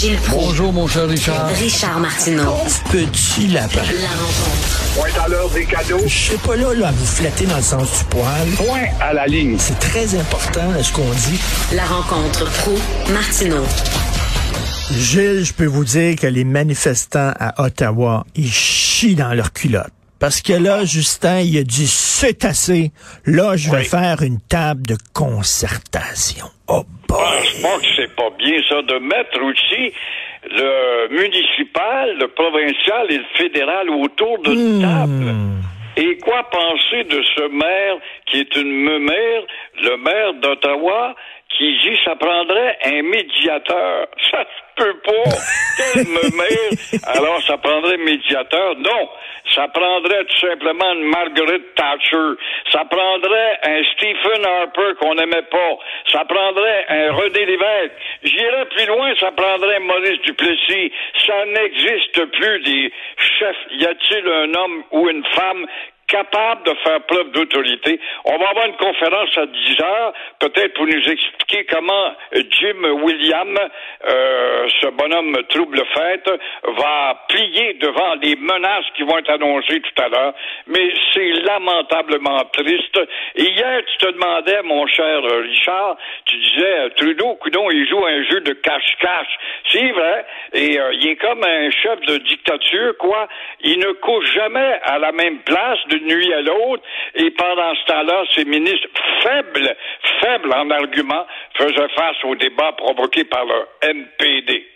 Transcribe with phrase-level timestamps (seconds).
[0.00, 0.46] Gilles Proulx.
[0.46, 1.48] Bonjour, mon cher Richard.
[1.48, 2.54] Richard Martineau.
[2.90, 3.82] Petit lapin.
[3.82, 4.94] La rencontre.
[4.94, 6.00] Point à l'heure des cadeaux.
[6.06, 8.48] Je suis pas là, là à vous flatter dans le sens du poil.
[8.56, 9.56] Point à la ligne.
[9.58, 11.38] C'est très important là, ce qu'on dit.
[11.74, 12.78] La rencontre pro
[13.12, 13.62] martineau
[14.96, 19.92] Gilles, je peux vous dire que les manifestants à Ottawa, ils chient dans leur culotte.
[20.18, 21.86] Parce que là, Justin, il a dit
[22.20, 22.90] c'est assez.
[23.26, 23.84] Là, je vais Oui.
[23.84, 26.46] faire une table de concertation.
[26.68, 27.18] Oh boy.
[27.18, 29.92] Ah, je pense que c'est pas bien ça de mettre aussi
[30.50, 35.34] le municipal, le provincial et le fédéral autour d'une table.
[35.96, 39.42] Et quoi penser de ce maire qui est une maire,
[39.82, 41.14] le maire d'Ottawa,
[41.56, 44.06] qui dit ça prendrait un médiateur.
[44.30, 45.30] Ça se peut pas.
[45.76, 47.02] Quel maire?
[47.06, 48.76] Alors ça prendrait un médiateur?
[48.76, 49.08] Non.
[49.54, 52.38] Ça prendrait tout simplement une Margaret Thatcher.
[52.70, 55.78] Ça prendrait un Stephen Harper qu'on n'aimait pas.
[56.12, 57.92] Ça prendrait un René Lévesque.
[58.22, 60.92] J'irais plus loin, ça prendrait un Maurice Duplessis.
[61.26, 62.92] Ça n'existe plus des
[63.38, 63.56] chefs.
[63.72, 65.66] Y a-t-il un homme ou une femme
[66.10, 68.00] capable de faire preuve d'autorité.
[68.24, 73.56] On va avoir une conférence à 10 heures, peut-être pour nous expliquer comment Jim William,
[74.08, 76.30] euh, ce bonhomme trouble fête,
[76.64, 80.34] va plier devant les menaces qui vont être annoncées tout à l'heure.
[80.66, 83.00] Mais c'est lamentablement triste.
[83.36, 88.22] Hier, tu te demandais, mon cher Richard, tu disais, euh, Trudeau, coudon, il joue un
[88.24, 89.38] jeu de cache-cache.
[89.68, 90.26] C'est vrai.
[90.54, 93.28] Et euh, il est comme un chef de dictature, quoi.
[93.60, 96.82] Il ne couche jamais à la même place nuit à l'autre.
[97.14, 98.88] Et pendant ce temps-là, ses ministres
[99.22, 99.76] faibles,
[100.20, 104.69] faibles en argument, faisaient face au débat provoqué par le NPD.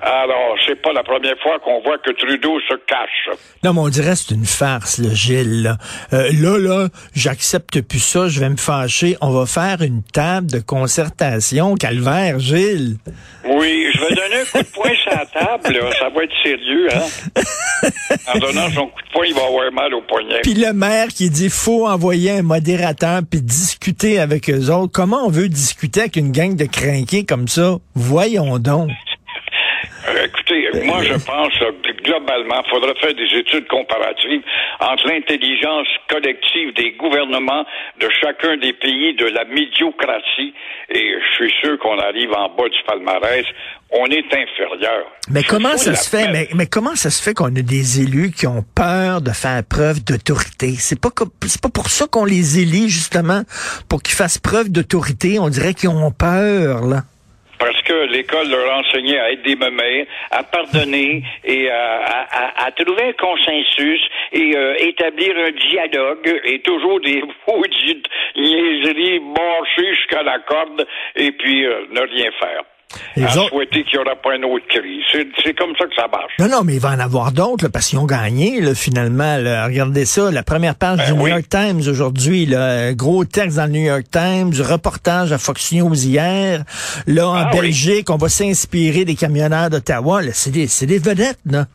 [0.00, 3.36] Alors, c'est pas la première fois qu'on voit que Trudeau se cache.
[3.64, 5.62] Non, mais on dirait que c'est une farce, là, Gilles.
[5.62, 5.76] Là,
[6.12, 9.16] Euh, là, là, j'accepte plus ça, je vais me fâcher.
[9.20, 11.74] On va faire une table de concertation.
[11.74, 12.96] Calvaire, Gilles.
[13.44, 15.90] Oui, je vais donner un coup de poing sur la table, là.
[15.98, 17.40] Ça va être sérieux, hein?
[18.34, 20.40] En donnant son coup de poing, il va avoir mal au poignet.
[20.42, 24.92] Puis le maire qui dit faut envoyer un modérateur puis discuter avec eux autres.
[24.92, 27.76] Comment on veut discuter avec une gang de crinqués comme ça?
[27.94, 28.90] Voyons donc.
[30.68, 34.42] Euh, écoutez, moi je pense que globalement, il faudrait faire des études comparatives
[34.80, 37.64] entre l'intelligence collective des gouvernements
[38.00, 40.54] de chacun des pays, de la médiocratie,
[40.90, 43.44] et je suis sûr qu'on arrive en bas du palmarès.
[43.90, 45.06] On est inférieur.
[45.30, 46.30] Mais comment ça se fait?
[46.30, 49.62] Mais, mais comment ça se fait qu'on a des élus qui ont peur de faire
[49.64, 50.74] preuve d'autorité?
[50.78, 51.08] C'est pas
[51.46, 53.44] c'est pas pour ça qu'on les élit, justement,
[53.88, 55.38] pour qu'ils fassent preuve d'autorité.
[55.38, 57.04] On dirait qu'ils ont peur, là.
[57.88, 59.56] Que l'école leur enseignait à être des
[60.30, 62.26] à pardonner et à,
[62.66, 64.00] à- trouver un consensus
[64.32, 68.06] et euh, établir un dialogue et toujours des maudites
[68.36, 72.62] niaiseries bâchées jusqu'à la corde et puis euh, ne rien faire.
[73.16, 75.02] Les à autres- souhaiter qu'il n'y aura pas une autre crise.
[75.12, 76.32] C'est, comme ça que ça marche.
[76.38, 79.36] Non, non, mais il va en avoir d'autres, parce qu'ils ont gagné, là, finalement.
[79.36, 79.66] là.
[79.66, 81.26] Regardez ça, la première page Ben du New.
[81.28, 82.48] York Times aujourd'hui,
[82.92, 86.62] gros texte dans le New York Times, reportage à Fox News hier.
[87.06, 87.60] Là, en Ah oui.
[87.60, 90.20] Belgique, on va s'inspirer des camionneurs d'Ottawa.
[90.32, 91.66] C'est des, des vedettes, là.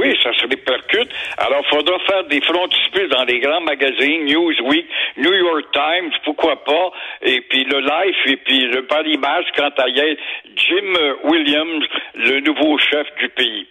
[0.00, 1.08] Oui, ça se répercute.
[1.36, 4.86] Alors, il faudra faire des frontispices dans les grands magazines, Newsweek,
[5.18, 9.70] New York Times, pourquoi pas, et puis le Life, et puis le par image quant
[9.76, 10.94] à Jim
[11.24, 11.84] Williams,
[12.14, 13.66] le nouveau chef du pays.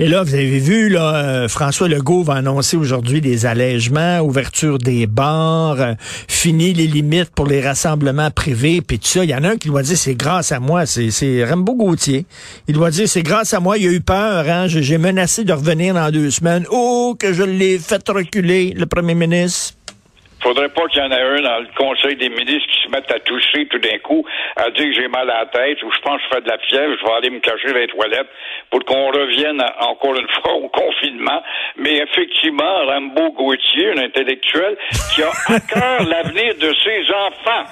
[0.00, 4.78] Et là, vous avez vu, là, euh, François Legault va annoncer aujourd'hui des allègements, ouverture
[4.78, 5.94] des bars, euh,
[6.28, 9.24] fini les limites pour les rassemblements privés, puis tout ça.
[9.24, 12.26] Il y en a un qui doit dire c'est grâce à moi, c'est, Rambo Gauthier.
[12.68, 15.52] Il doit dire c'est grâce à moi, il a eu peur, hein, j'ai menacé de
[15.52, 16.64] revenir dans deux semaines.
[16.70, 19.77] Oh, que je l'ai fait reculer, le premier ministre.
[20.40, 23.10] Faudrait pas qu'il y en ait un dans le Conseil des ministres qui se mette
[23.10, 24.24] à tousser tout d'un coup,
[24.56, 26.48] à dire que j'ai mal à la tête ou je pense que je fais de
[26.48, 28.28] la fièvre, je vais aller me cacher dans les toilettes
[28.70, 31.42] pour qu'on revienne encore une fois au confinement.
[31.76, 34.76] Mais effectivement, Rambo Gauthier, un intellectuel,
[35.14, 37.64] qui a à cœur l'avenir de ses enfants.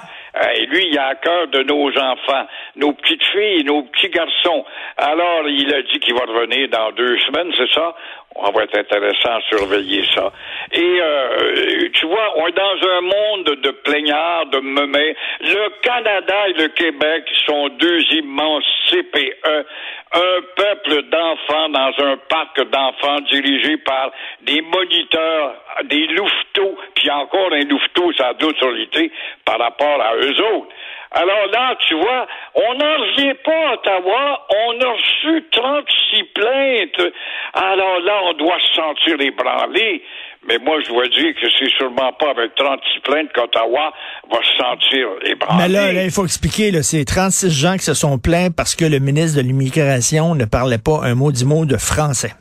[0.55, 2.45] Et lui, il a à cœur de nos enfants,
[2.75, 4.65] nos petites filles, nos petits garçons.
[4.97, 7.95] Alors, il a dit qu'il va revenir dans deux semaines, c'est ça?
[8.35, 10.31] On va être intéressant à surveiller ça.
[10.71, 15.15] Et euh, tu vois, on est dans un monde de plaignards, de meumets.
[15.41, 19.65] Le Canada et le Québec sont deux immenses CPE,
[20.13, 24.11] un peuple d'enfants dans un parc d'enfants dirigé par
[24.41, 25.55] des moniteurs,
[25.85, 29.11] des louveteaux, puis encore un louveteau, ça a l'autorité
[29.45, 30.73] par rapport à eux autres.
[31.11, 34.45] Alors là, tu vois, on n'en revient pas à Ottawa.
[34.49, 37.13] On a reçu 36 plaintes.
[37.53, 40.03] Alors là, on doit se sentir ébranlé.
[40.47, 43.93] Mais moi, je dois dire que c'est sûrement pas avec 36 plaintes qu'Ottawa
[44.31, 45.63] va se sentir ébranlé.
[45.63, 48.75] Mais là, là, il faut expliquer, là, c'est 36 gens qui se sont plaints parce
[48.75, 52.31] que le ministre de l'immigration ne parlait pas un mot du mot de français.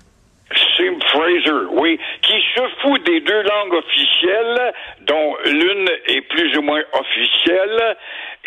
[0.76, 4.72] Sim Fraser, oui, qui se fout des deux langues officielles,
[5.06, 7.96] dont l'une est plus ou moins officielle,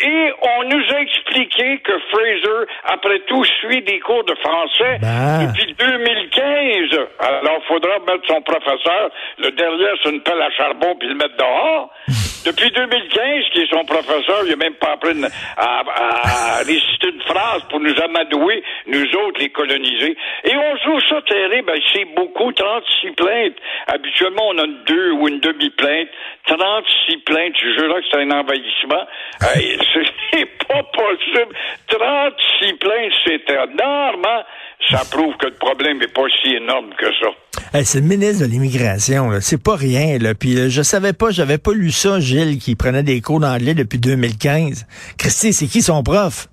[0.00, 5.46] et on nous a expliqué que Fraser, après tout, suit des cours de français Ben.
[5.46, 7.06] depuis 2015.
[7.18, 11.14] Alors, il faudra mettre son professeur le derrière sur une pelle à charbon puis le
[11.14, 11.90] mettre dehors.
[12.44, 15.12] depuis 2015, qui est son professeur, il n'a même pas appris
[15.56, 20.16] à, à- à réciter une phrase pour nous amadouer, nous autres, les colonisés.
[20.44, 21.66] Et on joue ça terrible.
[21.66, 23.56] Ben, c'est beaucoup, 36 plaintes.
[23.86, 26.08] Habituellement, on a une deux ou une demi-plainte.
[26.46, 29.04] 36 plaintes, je jure que c'est un envahissement.
[29.42, 29.78] Hey,
[30.32, 31.54] c'est pas possible.
[31.88, 34.22] 36 plaintes, c'est énorme.
[34.26, 34.42] hein?
[34.88, 37.28] Ça prouve que le problème n'est pas si énorme que ça.
[37.72, 39.40] Hey, c'est le ministre de l'immigration, là.
[39.40, 40.18] c'est pas rien.
[40.18, 40.34] Là.
[40.34, 43.74] Puis euh, je savais pas, j'avais pas lu ça, Gilles, qui prenait des cours d'anglais
[43.74, 44.86] depuis 2015.
[45.16, 46.48] Christy, c'est qui son prof?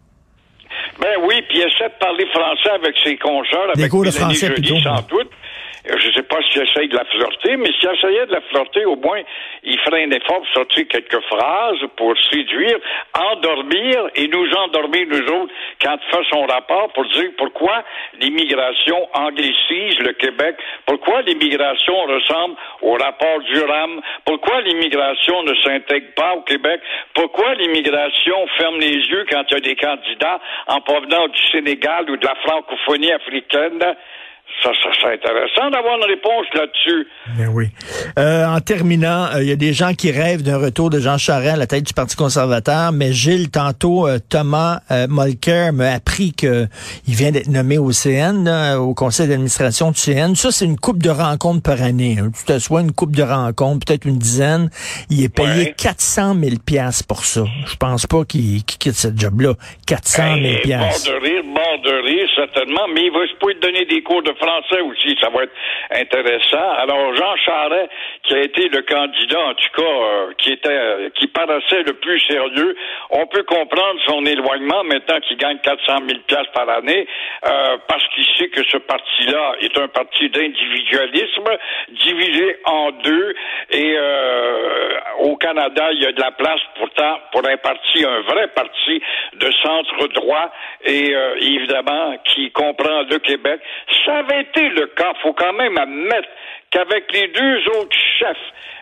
[1.01, 4.11] Ben oui, puis il essaie de parler français avec ses consoeurs, Des avec cours de
[4.11, 4.79] français, plutôt.
[4.81, 5.29] sans doute.
[5.89, 8.85] Euh, Je sais pas s'il essaye de la flirter, mais s'il essayait de la flirter,
[8.85, 9.21] au moins,
[9.63, 12.77] il ferait un effort pour sortir quelques phrases pour séduire,
[13.31, 17.83] endormir et nous endormir, nous autres, quand il fait son rapport pour dire pourquoi
[18.19, 20.55] l'immigration anglicise le Québec,
[20.85, 26.81] pourquoi l'immigration ressemble au rapport Durham, pourquoi l'immigration ne s'intègre pas au Québec,
[27.13, 32.09] pourquoi l'immigration ferme les yeux quand il y a des candidats en provenance du Sénégal
[32.09, 33.95] ou de la francophonie africaine.
[34.63, 37.07] Ça, ça serait intéressant d'avoir une réponse là-dessus.
[37.37, 37.67] Ben oui.
[38.17, 41.17] Euh, en terminant, euh, il y a des gens qui rêvent d'un retour de Jean
[41.19, 45.91] Charest à la tête du Parti conservateur, mais Gilles, tantôt, euh, Thomas euh, Molker m'a
[45.91, 46.67] appris qu'il
[47.07, 50.33] vient d'être nommé au CN, là, au conseil d'administration du CN.
[50.35, 52.17] Ça, c'est une coupe de rencontres par année.
[52.19, 52.31] hein.
[52.37, 54.69] Tu t'assois une coupe de rencontres, peut-être une dizaine.
[55.11, 55.75] Il est payé Ouais.
[55.77, 57.43] 400 000 piastres pour ça.
[57.67, 59.53] Je pense pas qu'il quitte ce job-là.
[59.85, 61.11] 400 000 Hey, piastres.
[61.11, 64.01] Bord de rire, bord de rire, certainement, mais il va se pouvoir te donner des
[64.01, 65.53] cours de français aussi, ça va être
[65.91, 66.69] intéressant.
[66.77, 67.89] Alors, Jean Charest,
[68.23, 71.93] qui a été le candidat, en tout cas, euh, qui était, euh, qui paraissait le
[71.93, 72.75] plus sérieux,
[73.09, 77.07] on peut comprendre son éloignement maintenant qu'il gagne 400 000 piastres par année,
[77.45, 81.49] euh, parce qu'il sait que ce parti-là est un parti d'individualisme,
[81.89, 83.35] divisé en deux,
[83.71, 84.46] et euh,
[85.37, 89.01] Canada, il y a de la place pourtant pour un parti, un vrai parti
[89.33, 90.51] de centre droit,
[90.83, 93.61] et euh, évidemment qui comprend le Québec.
[94.05, 96.29] Ça avait été le cas, faut quand même admettre
[96.71, 98.37] qu'avec les deux autres chefs,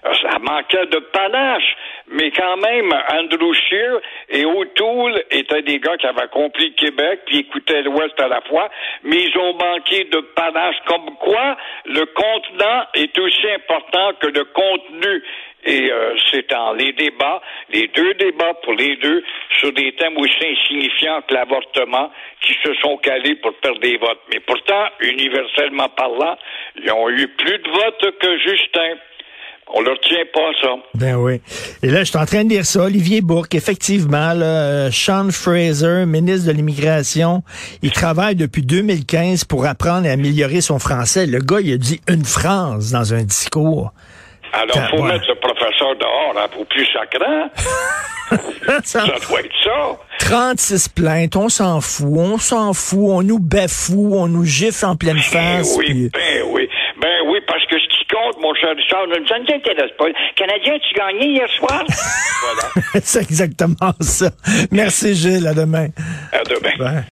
[0.06, 1.76] euh, ça manquait de panache,
[2.08, 4.00] mais quand même, Andrew Scheer
[4.30, 8.42] et O'Toole étaient des gars qui avaient compris le Québec, puis écoutaient l'Ouest à la
[8.42, 8.70] fois,
[9.04, 14.44] mais ils ont manqué de panache, comme quoi le contenant est aussi important que le
[14.46, 15.24] contenu.
[15.68, 17.42] Et euh, c'est en les débats,
[17.72, 19.24] les deux débats pour les deux,
[19.58, 22.12] sur des thèmes aussi insignifiants que l'avortement,
[22.42, 24.22] qui se sont calés pour perdre des votes.
[24.32, 26.38] Mais pourtant, universellement parlant,
[26.76, 28.94] ils ont eu plus de votes que Justin.
[29.74, 30.70] On leur tient pas ça.
[30.94, 31.42] Ben oui.
[31.84, 32.82] Et là, je suis en train de dire ça.
[32.84, 37.44] Olivier Bourque, effectivement, là, Sean Fraser, ministre de l'Immigration,
[37.82, 41.26] il travaille depuis 2015 pour apprendre et améliorer son français.
[41.26, 43.92] Le gars, il a dit une phrase dans un discours.
[44.54, 45.12] Alors, Quand- faut ouais.
[45.14, 47.50] mettre le professeur dehors, hein, pour plus sacrant.
[48.84, 49.98] Ça- Ça doit être ça.
[50.20, 54.96] 36 plaintes, on s'en fout, on s'en fout, on nous bafoue, on nous gifle en
[54.96, 55.76] pleine Ben face.
[55.78, 56.65] oui, ben oui.
[58.74, 60.06] Richard, ça ne nous intéresse pas.
[60.36, 61.84] Canadien, tu gagnais hier soir?
[62.42, 63.02] voilà.
[63.04, 64.30] C'est exactement ça.
[64.72, 65.88] Merci Gilles, à demain.
[66.32, 67.04] À demain.